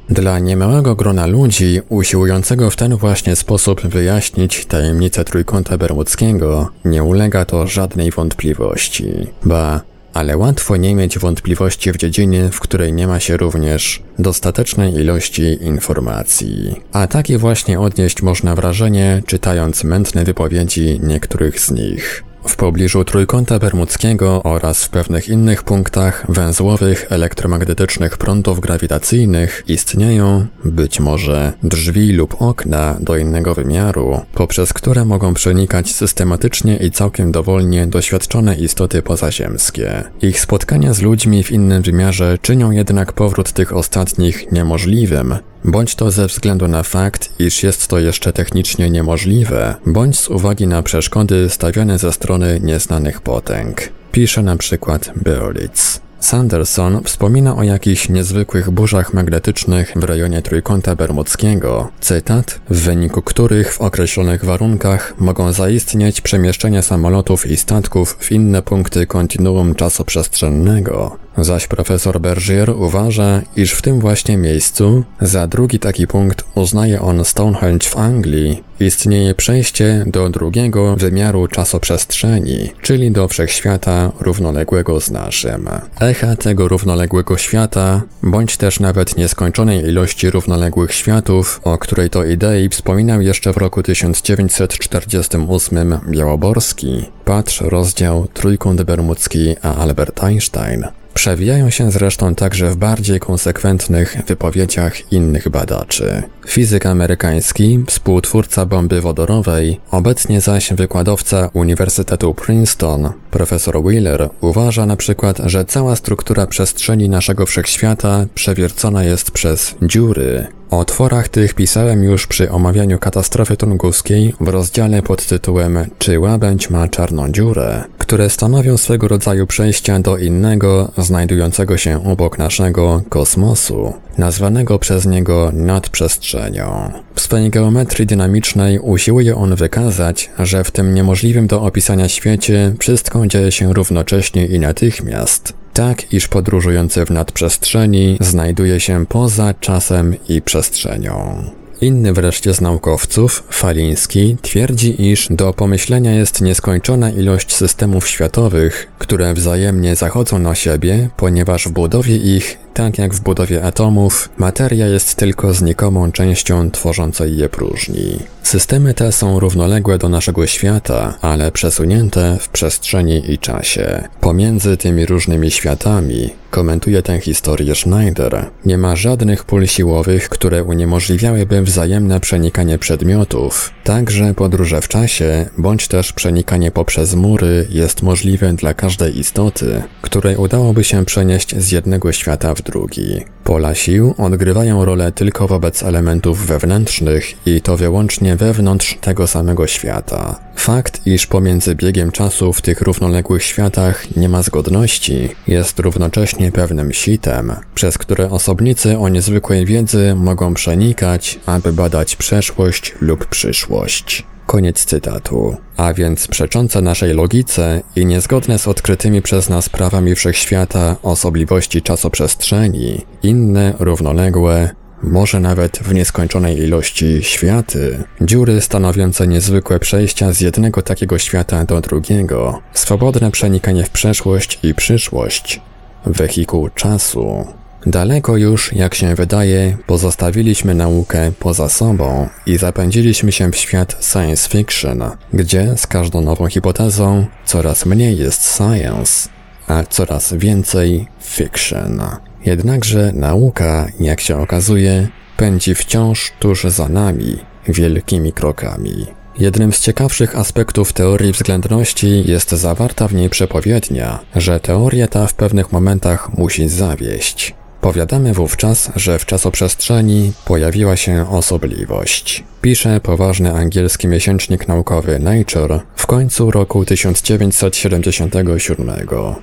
Dla 0.10 0.40
niemałego 0.40 0.96
grona 0.96 1.26
ludzi 1.26 1.82
usiłującego 1.90 2.70
w 2.70 2.76
ten 2.76 2.96
właśnie 2.96 3.36
sposób 3.36 3.82
wyjaśnić 3.82 4.66
tajemnicę 4.66 5.24
trójkąta 5.24 5.78
bermudzkiego 5.78 6.70
nie 6.86 7.04
ulega 7.04 7.46
to 7.46 7.68
żadnej 7.68 8.12
wątpliwości. 8.12 9.14
Ba, 9.44 9.82
ale 10.14 10.38
łatwo 10.38 10.78
nie 10.78 10.96
mieć 10.96 11.20
wątpliwości 11.20 11.92
w 11.92 11.98
dziedzinie, 11.98 12.50
w 12.52 12.60
której 12.60 12.94
nie 12.94 13.08
ma 13.08 13.20
się 13.20 13.38
również 13.38 14.04
dostatecznej 14.20 14.94
ilości 14.94 15.64
informacji. 15.64 16.76
A 16.92 17.08
takie 17.08 17.38
właśnie 17.38 17.80
odnieść 17.80 18.22
można 18.22 18.56
wrażenie, 18.56 19.24
czytając 19.26 19.84
mętne 19.84 20.24
wypowiedzi 20.24 21.00
niektórych 21.04 21.60
z 21.60 21.72
nich. 21.72 22.24
W 22.48 22.56
pobliżu 22.56 23.04
Trójkąta 23.04 23.60
Bermudzkiego 23.60 24.44
oraz 24.44 24.84
w 24.86 24.90
pewnych 24.90 25.30
innych 25.30 25.64
punktach 25.64 26.26
węzłowych 26.30 27.06
elektromagnetycznych 27.10 28.18
prądów 28.18 28.60
grawitacyjnych 28.60 29.64
istnieją, 29.68 30.46
być 30.66 31.00
może, 31.00 31.54
drzwi 31.64 32.12
lub 32.12 32.42
okna 32.42 32.98
do 33.00 33.18
innego 33.18 33.54
wymiaru, 33.54 34.22
poprzez 34.34 34.74
które 34.74 35.06
mogą 35.06 35.34
przenikać 35.34 35.92
systematycznie 35.92 36.78
i 36.78 36.92
całkiem 36.92 37.32
dowolnie 37.32 37.88
doświadczone 37.88 38.56
istoty 38.56 39.02
pozaziemskie. 39.02 40.04
Ich 40.22 40.40
spotkania 40.40 40.94
z 40.94 41.02
ludźmi 41.02 41.44
w 41.44 41.52
innym 41.52 41.82
wymiarze 41.82 42.38
czynią 42.42 42.72
jednak 42.72 43.14
powrót 43.14 43.52
tych 43.52 43.74
ostatnich 43.74 44.52
niemożliwym, 44.52 45.36
bądź 45.66 45.96
to 45.96 46.12
ze 46.12 46.28
względu 46.28 46.68
na 46.68 46.84
fakt, 46.84 47.30
iż 47.40 47.64
jest 47.64 47.88
to 47.88 48.00
jeszcze 48.00 48.34
technicznie 48.34 48.90
niemożliwe, 48.90 49.76
bądź 49.86 50.20
z 50.20 50.30
uwagi 50.30 50.68
na 50.68 50.84
przeszkody 50.84 51.50
stawiane 51.50 51.98
ze 51.98 52.14
strony 52.14 52.60
nieznanych 52.64 53.22
potęg. 53.22 53.90
Pisze 54.12 54.44
na 54.44 54.58
przykład 54.58 55.12
Berlitz. 55.16 56.04
Sanderson 56.24 57.04
wspomina 57.04 57.56
o 57.56 57.64
jakichś 57.64 58.10
niezwykłych 58.10 58.70
burzach 58.70 59.14
magnetycznych 59.14 59.94
w 59.96 60.04
rejonie 60.04 60.42
Trójkąta 60.42 60.96
Bermudzkiego, 60.96 61.90
cytat, 62.00 62.60
w 62.70 62.80
wyniku 62.82 63.22
których 63.22 63.74
w 63.74 63.82
określonych 63.82 64.46
warunkach 64.46 65.14
mogą 65.20 65.54
zaistnieć 65.54 66.22
przemieszczenia 66.22 66.82
samolotów 66.82 67.48
i 67.48 67.58
statków 67.58 68.18
w 68.20 68.32
inne 68.32 68.62
punkty 68.62 69.08
kontinuum 69.08 69.76
czasoprzestrzennego, 69.76 71.18
zaś 71.38 71.68
profesor 71.68 72.22
Bergier 72.22 72.70
uważa, 72.70 73.42
iż 73.56 73.72
w 73.72 73.82
tym 73.82 74.00
właśnie 74.00 74.38
miejscu, 74.38 75.04
za 75.22 75.48
drugi 75.48 75.80
taki 75.80 76.08
punkt 76.08 76.44
uznaje 76.56 77.02
on 77.02 77.26
Stonehenge 77.26 77.90
w 77.90 77.98
Anglii, 77.98 78.64
istnieje 78.80 79.36
przejście 79.36 80.04
do 80.08 80.30
drugiego 80.30 80.96
wymiaru 80.96 81.48
czasoprzestrzeni, 81.48 82.70
czyli 82.82 83.12
do 83.12 83.28
wszechświata 83.28 84.12
równoległego 84.20 85.02
z 85.02 85.12
naszym. 85.12 85.70
Echa 86.02 86.36
tego 86.36 86.68
równoległego 86.68 87.38
świata, 87.38 88.02
bądź 88.24 88.58
też 88.58 88.80
nawet 88.80 89.18
nieskończonej 89.18 89.80
ilości 89.80 90.30
równoległych 90.30 90.94
światów, 90.94 91.62
o 91.64 91.78
której 91.78 92.10
to 92.10 92.24
idei 92.24 92.70
wspominał 92.70 93.22
jeszcze 93.22 93.54
w 93.54 93.58
roku 93.58 93.84
1948 93.84 96.00
Białoborski, 96.10 97.06
patrz 97.26 97.62
rozdział 97.62 98.28
Trójkąt 98.34 98.84
Bermudzki 98.84 99.56
a 99.62 99.76
Albert 99.76 100.24
Einstein, 100.24 100.86
Przewijają 101.14 101.70
się 101.70 101.92
zresztą 101.92 102.36
także 102.36 102.70
w 102.70 102.76
bardziej 102.76 103.20
konsekwentnych 103.20 104.18
wypowiedziach 104.28 105.12
innych 105.12 105.50
badaczy. 105.50 106.24
Fizyk 106.48 106.86
amerykański, 106.86 107.84
współtwórca 107.88 108.66
bomby 108.66 109.02
wodorowej, 109.02 109.80
obecnie 109.92 110.42
zaś 110.42 110.74
wykładowca 110.74 111.50
Uniwersytetu 111.54 112.34
Princeton, 112.34 113.10
profesor 113.32 113.84
Wheeler, 113.84 114.30
uważa 114.42 114.86
na 114.86 114.96
przykład, 114.96 115.38
że 115.46 115.66
cała 115.66 115.96
struktura 115.96 116.48
przestrzeni 116.48 117.10
naszego 117.10 117.46
wszechświata 117.46 118.26
przewiercona 118.36 119.04
jest 119.04 119.32
przez 119.32 119.76
dziury, 119.82 120.48
o 120.74 120.80
otworach 120.80 121.30
tych 121.30 121.54
pisałem 121.54 122.04
już 122.04 122.28
przy 122.28 122.52
omawianiu 122.52 123.00
katastrofy 123.00 123.58
tunguskiej 123.58 124.34
w 124.40 124.48
rozdziale 124.48 125.02
pod 125.02 125.26
tytułem 125.26 125.78
Czy 125.98 126.20
łabędź 126.20 126.70
ma 126.70 126.88
czarną 126.88 127.32
dziurę, 127.32 127.84
które 127.98 128.30
stanowią 128.30 128.78
swego 128.78 129.08
rodzaju 129.08 129.48
przejścia 129.48 130.00
do 130.00 130.18
innego, 130.18 130.92
znajdującego 130.98 131.78
się 131.78 132.04
obok 132.06 132.38
naszego 132.38 133.02
kosmosu, 133.10 133.94
nazwanego 134.18 134.80
przez 134.80 135.06
niego 135.06 135.52
nadprzestrzenią. 135.54 136.92
W 137.16 137.22
swojej 137.22 137.50
geometrii 137.50 138.06
dynamicznej 138.06 138.80
usiłuje 138.80 139.36
on 139.36 139.56
wykazać, 139.56 140.30
że 140.40 140.64
w 140.64 140.72
tym 140.72 140.94
niemożliwym 140.94 141.48
do 141.48 141.62
opisania 141.62 142.10
świecie 142.10 142.76
wszystko 142.80 143.28
dzieje 143.28 143.52
się 143.52 143.74
równocześnie 143.74 144.46
i 144.46 144.60
natychmiast, 144.60 145.63
tak 145.74 146.14
iż 146.14 146.28
podróżujący 146.28 147.06
w 147.06 147.10
nadprzestrzeni 147.10 148.18
znajduje 148.22 148.80
się 148.80 149.06
poza 149.06 149.54
czasem 149.54 150.16
i 150.30 150.42
przestrzenią. 150.42 151.44
Inny 151.82 152.14
wreszcie 152.14 152.54
z 152.54 152.62
naukowców, 152.62 153.44
Faliński, 153.50 154.38
twierdzi, 154.42 155.10
iż 155.12 155.28
do 155.30 155.54
pomyślenia 155.54 156.12
jest 156.12 156.42
nieskończona 156.42 157.12
ilość 157.12 157.56
systemów 157.56 158.08
światowych, 158.08 158.88
które 159.00 159.34
wzajemnie 159.34 159.96
zachodzą 159.96 160.40
na 160.40 160.56
siebie, 160.56 161.10
ponieważ 161.18 161.68
w 161.68 161.72
budowie 161.72 162.16
ich 162.16 162.58
tak 162.74 162.98
jak 162.98 163.14
w 163.14 163.22
budowie 163.22 163.64
atomów, 163.64 164.30
materia 164.38 164.88
jest 164.88 165.16
tylko 165.16 165.54
znikomą 165.54 166.12
częścią 166.12 166.72
tworzącej 166.72 167.38
je 167.38 167.50
próżni. 167.50 168.20
Systemy 168.44 168.94
te 168.94 169.12
są 169.12 169.40
równoległe 169.40 169.98
do 169.98 170.10
naszego 170.10 170.48
świata, 170.48 171.18
ale 171.22 171.52
przesunięte 171.52 172.38
w 172.40 172.50
przestrzeni 172.50 173.32
i 173.32 173.38
czasie. 173.38 174.04
Pomiędzy 174.22 174.78
tymi 174.78 175.06
różnymi 175.06 175.52
światami, 175.52 176.30
komentuje 176.50 177.02
tę 177.02 177.20
historię 177.20 177.76
Schneider, 177.76 178.46
nie 178.66 178.78
ma 178.78 178.96
żadnych 178.96 179.44
pól 179.44 179.68
siłowych, 179.68 180.30
które 180.30 180.64
uniemożliwiałyby 180.64 181.62
wzajemne 181.62 182.20
przenikanie 182.20 182.78
przedmiotów. 182.78 183.72
Także 183.84 184.34
podróże 184.34 184.82
w 184.82 184.88
czasie, 184.88 185.46
bądź 185.58 185.88
też 185.88 186.14
przenikanie 186.14 186.72
poprzez 186.72 187.16
mury 187.16 187.68
jest 187.70 188.02
możliwe 188.02 188.54
dla 188.54 188.74
każdej 188.74 189.20
istoty, 189.20 189.84
której 190.02 190.36
udałoby 190.36 190.84
się 190.84 191.06
przenieść 191.06 191.56
z 191.56 191.72
jednego 191.72 192.12
świata 192.12 192.56
w 192.56 192.62
drugi. 192.64 193.26
Pola 193.44 193.76
sił 193.76 194.14
odgrywają 194.18 194.86
rolę 194.86 195.12
tylko 195.12 195.48
wobec 195.48 195.84
elementów 195.84 196.46
wewnętrznych 196.46 197.48
i 197.48 197.62
to 197.62 197.78
wyłącznie 197.78 198.36
wewnątrz 198.36 198.98
tego 199.02 199.28
samego 199.28 199.68
świata. 199.68 200.40
Fakt, 200.56 201.08
iż 201.08 201.28
pomiędzy 201.28 201.76
biegiem 201.76 202.12
czasu 202.12 202.54
w 202.54 202.62
tych 202.62 202.82
równoległych 202.82 203.44
światach 203.44 204.16
nie 204.16 204.30
ma 204.30 204.44
zgodności, 204.44 205.30
jest 205.48 205.80
równocześnie 205.80 206.52
pewnym 206.52 206.94
sitem, 206.94 207.54
przez 207.76 207.98
które 207.98 208.30
osobnicy 208.30 208.98
o 208.98 209.10
niezwykłej 209.10 209.66
wiedzy 209.66 210.16
mogą 210.16 210.54
przenikać, 210.54 211.40
aby 211.46 211.74
badać 211.74 212.16
przeszłość 212.16 212.96
lub 213.02 213.26
przyszłość. 213.26 214.33
Koniec 214.48 214.86
cytatu. 214.86 215.56
A 215.78 215.94
więc 215.94 216.28
przeczące 216.28 216.82
naszej 216.82 217.14
logice 217.14 217.82
i 217.96 218.06
niezgodne 218.06 218.60
z 218.60 218.68
odkrytymi 218.68 219.22
przez 219.22 219.50
nas 219.50 219.70
prawami 219.70 220.16
wszechświata 220.16 220.96
osobliwości 221.04 221.82
czasoprzestrzeni, 221.82 223.06
inne, 223.24 223.74
równoległe, 223.80 224.70
może 225.04 225.40
nawet 225.40 225.80
w 225.80 225.94
nieskończonej 225.94 226.58
ilości 226.58 227.24
światy, 227.24 228.04
dziury 228.22 228.62
stanowiące 228.62 229.28
niezwykłe 229.28 229.80
przejścia 229.80 230.34
z 230.34 230.42
jednego 230.42 230.82
takiego 230.82 231.20
świata 231.20 231.66
do 231.66 231.82
drugiego, 231.82 232.62
swobodne 232.74 233.32
przenikanie 233.32 233.84
w 233.84 233.90
przeszłość 233.90 234.60
i 234.64 234.74
przyszłość, 234.74 235.62
wehikuł 236.06 236.70
czasu. 236.70 237.48
Daleko 237.86 238.38
już, 238.38 238.74
jak 238.74 238.96
się 238.96 239.16
wydaje, 239.16 239.78
pozostawiliśmy 239.88 240.76
naukę 240.76 241.32
poza 241.40 241.70
sobą 241.70 242.30
i 242.46 242.58
zapędziliśmy 242.58 243.32
się 243.32 243.52
w 243.52 243.56
świat 243.56 244.06
science 244.12 244.50
fiction, 244.50 245.04
gdzie 245.34 245.74
z 245.78 245.88
każdą 245.88 246.22
nową 246.22 246.48
hipotezą 246.48 247.26
coraz 247.46 247.86
mniej 247.86 248.18
jest 248.18 248.58
science, 248.58 249.30
a 249.68 249.84
coraz 249.84 250.34
więcej 250.34 251.08
fiction. 251.22 252.02
Jednakże 252.46 253.12
nauka, 253.16 253.88
jak 254.00 254.22
się 254.22 254.38
okazuje, 254.42 255.08
pędzi 255.38 255.76
wciąż 255.76 256.32
tuż 256.40 256.64
za 256.64 256.90
nami, 256.90 257.38
wielkimi 257.68 258.34
krokami. 258.34 259.06
Jednym 259.40 259.74
z 259.74 259.80
ciekawszych 259.80 260.38
aspektów 260.38 260.94
teorii 260.94 261.32
względności 261.32 262.24
jest 262.32 262.52
zawarta 262.52 263.08
w 263.08 263.14
niej 263.14 263.30
przepowiednia, 263.30 264.20
że 264.36 264.60
teoria 264.60 265.08
ta 265.08 265.28
w 265.28 265.34
pewnych 265.34 265.72
momentach 265.72 266.38
musi 266.38 266.70
zawieść. 266.70 267.56
Powiadamy 267.84 268.34
wówczas, 268.34 268.92
że 268.96 269.20
w 269.20 269.26
czasoprzestrzeni 269.26 270.34
pojawiła 270.46 270.96
się 270.96 271.30
osobliwość. 271.30 272.44
Pisze 272.62 273.00
poważny 273.00 273.54
angielski 273.54 274.08
miesięcznik 274.08 274.68
naukowy 274.68 275.20
Nature 275.20 275.80
w 275.96 276.08
końcu 276.08 276.52
roku 276.52 276.86
1977. 276.86 278.92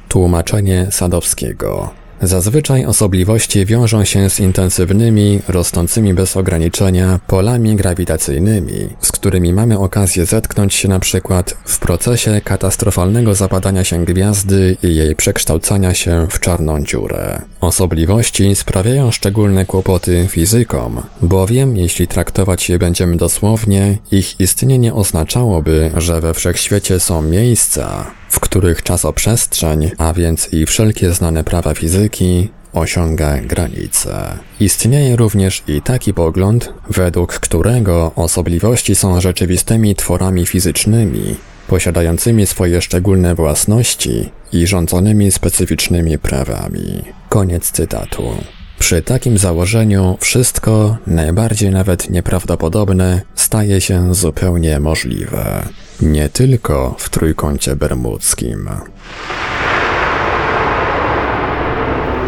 Tłumaczenie 0.08 0.86
Sadowskiego. 0.90 1.99
Zazwyczaj 2.22 2.86
osobliwości 2.86 3.66
wiążą 3.66 4.04
się 4.04 4.30
z 4.30 4.40
intensywnymi, 4.40 5.40
rosnącymi 5.48 6.14
bez 6.14 6.36
ograniczenia 6.36 7.20
polami 7.26 7.76
grawitacyjnymi, 7.76 8.88
z 9.00 9.12
którymi 9.12 9.52
mamy 9.52 9.78
okazję 9.78 10.26
zetknąć 10.26 10.74
się 10.74 10.88
na 10.88 10.98
przykład 10.98 11.56
w 11.64 11.78
procesie 11.78 12.40
katastrofalnego 12.44 13.34
zapadania 13.34 13.84
się 13.84 14.04
gwiazdy 14.04 14.76
i 14.82 14.94
jej 14.94 15.16
przekształcania 15.16 15.94
się 15.94 16.26
w 16.30 16.40
czarną 16.40 16.84
dziurę. 16.84 17.42
Osobliwości 17.60 18.54
sprawiają 18.54 19.10
szczególne 19.10 19.66
kłopoty 19.66 20.26
fizykom, 20.30 21.02
bowiem 21.22 21.76
jeśli 21.76 22.08
traktować 22.08 22.68
je 22.68 22.78
będziemy 22.78 23.16
dosłownie, 23.16 23.98
ich 24.10 24.40
istnienie 24.40 24.94
oznaczałoby, 24.94 25.90
że 25.96 26.20
we 26.20 26.34
wszechświecie 26.34 27.00
są 27.00 27.22
miejsca, 27.22 28.19
w 28.30 28.40
których 28.40 28.82
czasoprzestrzeń, 28.82 29.90
a 29.98 30.12
więc 30.12 30.52
i 30.52 30.66
wszelkie 30.66 31.12
znane 31.12 31.44
prawa 31.44 31.74
fizyki, 31.74 32.48
osiąga 32.72 33.38
granice. 33.38 34.38
Istnieje 34.60 35.16
również 35.16 35.62
i 35.68 35.82
taki 35.82 36.14
pogląd, 36.14 36.72
według 36.90 37.32
którego 37.32 38.12
osobliwości 38.16 38.94
są 38.94 39.20
rzeczywistymi 39.20 39.94
tworami 39.94 40.46
fizycznymi, 40.46 41.36
posiadającymi 41.68 42.46
swoje 42.46 42.82
szczególne 42.82 43.34
własności 43.34 44.30
i 44.52 44.66
rządzonymi 44.66 45.30
specyficznymi 45.30 46.18
prawami. 46.18 47.02
Koniec 47.28 47.70
cytatu. 47.70 48.34
Przy 48.80 49.02
takim 49.02 49.38
założeniu 49.38 50.16
wszystko, 50.20 50.96
najbardziej 51.06 51.70
nawet 51.70 52.10
nieprawdopodobne, 52.10 53.20
staje 53.34 53.80
się 53.80 54.14
zupełnie 54.14 54.80
możliwe. 54.80 55.62
Nie 56.02 56.28
tylko 56.28 56.94
w 56.98 57.08
trójkącie 57.08 57.76
bermudzkim. 57.76 58.68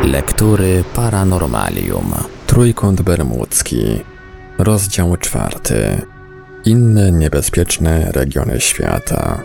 Lektury 0.05 0.85
Paranormalium. 0.95 2.15
Trójkąt 2.47 3.03
bermudzki. 3.03 4.01
Rozdział 4.59 5.17
czwarty. 5.17 6.01
Inne 6.65 7.13
niebezpieczne 7.13 8.13
regiony 8.13 8.61
świata. 8.61 9.43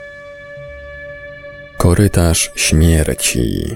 Korytarz 1.77 2.51
śmierci. 2.55 3.75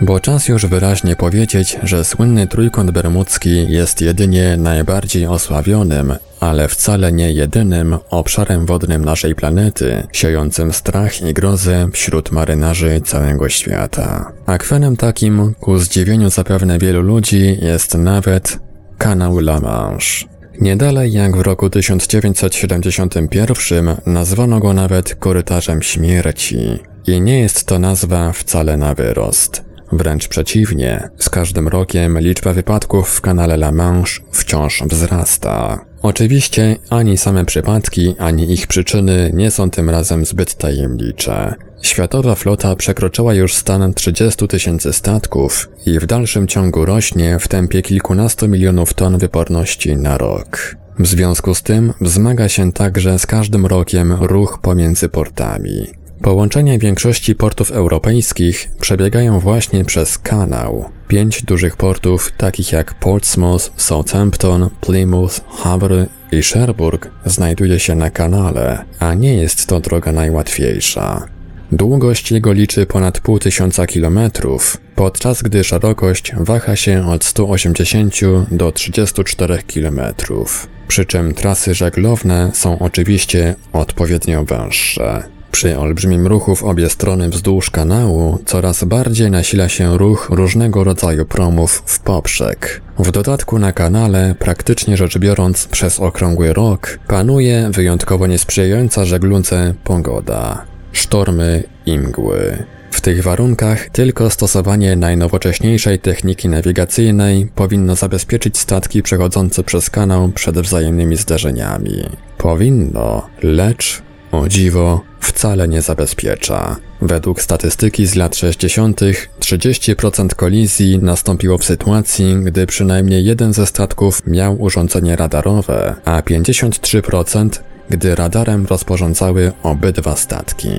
Bo 0.00 0.20
czas 0.20 0.48
już 0.48 0.66
wyraźnie 0.66 1.16
powiedzieć, 1.16 1.78
że 1.82 2.04
słynny 2.04 2.46
trójkąt 2.46 2.90
bermudzki 2.90 3.72
jest 3.72 4.00
jedynie 4.00 4.56
najbardziej 4.56 5.26
osławionym, 5.26 6.14
ale 6.40 6.68
wcale 6.68 7.12
nie 7.12 7.32
jedynym 7.32 7.98
obszarem 8.10 8.66
wodnym 8.66 9.04
naszej 9.04 9.34
planety, 9.34 10.06
siejącym 10.12 10.72
strach 10.72 11.22
i 11.22 11.34
grozę 11.34 11.88
wśród 11.92 12.32
marynarzy 12.32 13.00
całego 13.04 13.48
świata. 13.48 14.32
Akwenem 14.46 14.96
takim, 14.96 15.54
ku 15.60 15.78
zdziwieniu 15.78 16.30
zapewne 16.30 16.78
wielu 16.78 17.02
ludzi, 17.02 17.58
jest 17.62 17.94
nawet 17.94 18.58
kanał 18.98 19.38
La 19.38 19.60
Manche. 19.60 20.26
Nie 20.60 20.76
dalej 20.76 21.12
jak 21.12 21.36
w 21.36 21.40
roku 21.40 21.70
1971 21.70 23.96
nazwano 24.06 24.60
go 24.60 24.72
nawet 24.72 25.14
korytarzem 25.14 25.82
śmierci. 25.82 26.78
I 27.06 27.20
nie 27.20 27.40
jest 27.40 27.66
to 27.66 27.78
nazwa 27.78 28.32
wcale 28.32 28.76
na 28.76 28.94
wyrost. 28.94 29.67
Wręcz 29.92 30.28
przeciwnie, 30.28 31.08
z 31.18 31.30
każdym 31.30 31.68
rokiem 31.68 32.18
liczba 32.18 32.52
wypadków 32.52 33.08
w 33.08 33.20
kanale 33.20 33.54
La 33.54 33.72
Manche 33.72 34.20
wciąż 34.32 34.82
wzrasta. 34.82 35.84
Oczywiście 36.02 36.76
ani 36.90 37.18
same 37.18 37.44
przypadki, 37.44 38.14
ani 38.18 38.52
ich 38.52 38.66
przyczyny 38.66 39.30
nie 39.34 39.50
są 39.50 39.70
tym 39.70 39.90
razem 39.90 40.24
zbyt 40.24 40.54
tajemnicze. 40.54 41.54
Światowa 41.82 42.34
flota 42.34 42.76
przekroczyła 42.76 43.34
już 43.34 43.54
stan 43.54 43.94
30 43.94 44.48
tysięcy 44.48 44.92
statków 44.92 45.68
i 45.86 45.98
w 45.98 46.06
dalszym 46.06 46.46
ciągu 46.46 46.84
rośnie 46.84 47.38
w 47.38 47.48
tempie 47.48 47.82
kilkunastu 47.82 48.48
milionów 48.48 48.94
ton 48.94 49.18
wyporności 49.18 49.96
na 49.96 50.18
rok. 50.18 50.76
W 50.98 51.06
związku 51.06 51.54
z 51.54 51.62
tym 51.62 51.92
wzmaga 52.00 52.48
się 52.48 52.72
także 52.72 53.18
z 53.18 53.26
każdym 53.26 53.66
rokiem 53.66 54.12
ruch 54.12 54.58
pomiędzy 54.62 55.08
portami. 55.08 55.86
Połączenia 56.22 56.78
większości 56.78 57.34
portów 57.34 57.70
europejskich 57.70 58.68
przebiegają 58.80 59.40
właśnie 59.40 59.84
przez 59.84 60.18
kanał. 60.18 60.90
Pięć 61.08 61.42
dużych 61.42 61.76
portów, 61.76 62.32
takich 62.36 62.72
jak 62.72 62.94
Portsmouth, 62.94 63.70
Southampton, 63.76 64.70
Plymouth, 64.80 65.40
Havre 65.48 66.06
i 66.32 66.42
Cherbourg, 66.42 67.10
znajduje 67.24 67.78
się 67.80 67.94
na 67.94 68.10
kanale, 68.10 68.84
a 68.98 69.14
nie 69.14 69.34
jest 69.34 69.66
to 69.66 69.80
droga 69.80 70.12
najłatwiejsza. 70.12 71.28
Długość 71.72 72.32
jego 72.32 72.52
liczy 72.52 72.86
ponad 72.86 73.20
pół 73.20 73.38
tysiąca 73.38 73.86
kilometrów, 73.86 74.76
podczas 74.94 75.42
gdy 75.42 75.64
szerokość 75.64 76.32
waha 76.36 76.76
się 76.76 77.08
od 77.08 77.24
180 77.24 78.14
do 78.50 78.72
34 78.72 79.62
kilometrów. 79.66 80.68
Przy 80.88 81.06
czym 81.06 81.34
trasy 81.34 81.74
żeglowne 81.74 82.50
są 82.54 82.78
oczywiście 82.78 83.54
odpowiednio 83.72 84.44
węższe. 84.44 85.37
Przy 85.50 85.78
olbrzymim 85.78 86.26
ruchu 86.26 86.56
w 86.56 86.64
obie 86.64 86.88
strony 86.90 87.28
wzdłuż 87.28 87.70
kanału 87.70 88.38
coraz 88.46 88.84
bardziej 88.84 89.30
nasila 89.30 89.68
się 89.68 89.98
ruch 89.98 90.28
różnego 90.30 90.84
rodzaju 90.84 91.26
promów 91.26 91.82
w 91.86 92.00
poprzek. 92.00 92.80
W 92.98 93.10
dodatku 93.10 93.58
na 93.58 93.72
kanale, 93.72 94.34
praktycznie 94.38 94.96
rzecz 94.96 95.18
biorąc 95.18 95.66
przez 95.66 96.00
okrągły 96.00 96.52
rok, 96.52 96.98
panuje 97.08 97.70
wyjątkowo 97.72 98.26
niesprzyjająca 98.26 99.04
żegludze 99.04 99.74
pogoda. 99.84 100.64
Sztormy 100.92 101.62
i 101.86 101.98
mgły. 101.98 102.64
W 102.90 103.00
tych 103.00 103.22
warunkach 103.22 103.88
tylko 103.88 104.30
stosowanie 104.30 104.96
najnowocześniejszej 104.96 105.98
techniki 105.98 106.48
nawigacyjnej 106.48 107.46
powinno 107.54 107.94
zabezpieczyć 107.94 108.58
statki 108.58 109.02
przechodzące 109.02 109.64
przez 109.64 109.90
kanał 109.90 110.28
przed 110.28 110.58
wzajemnymi 110.58 111.16
zderzeniami. 111.16 112.02
Powinno, 112.38 113.28
lecz 113.42 114.02
o 114.32 114.48
dziwo, 114.48 115.00
wcale 115.20 115.68
nie 115.68 115.82
zabezpiecza. 115.82 116.76
Według 117.02 117.42
statystyki 117.42 118.06
z 118.06 118.14
lat 118.14 118.36
60. 118.36 119.00
30% 119.40 120.34
kolizji 120.34 120.98
nastąpiło 120.98 121.58
w 121.58 121.64
sytuacji, 121.64 122.36
gdy 122.36 122.66
przynajmniej 122.66 123.24
jeden 123.24 123.52
ze 123.52 123.66
statków 123.66 124.26
miał 124.26 124.62
urządzenie 124.62 125.16
radarowe, 125.16 125.94
a 126.04 126.20
53% 126.20 127.48
gdy 127.90 128.14
radarem 128.14 128.66
rozporządzały 128.66 129.52
obydwa 129.62 130.16
statki. 130.16 130.70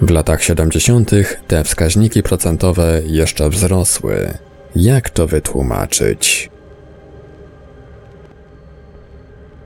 W 0.00 0.10
latach 0.10 0.42
70. 0.42 1.10
te 1.48 1.64
wskaźniki 1.64 2.22
procentowe 2.22 3.00
jeszcze 3.06 3.50
wzrosły. 3.50 4.38
Jak 4.76 5.10
to 5.10 5.26
wytłumaczyć? 5.26 6.50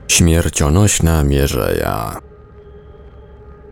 Śmiercionośna 0.07 1.23
mierzeja. 1.23 2.28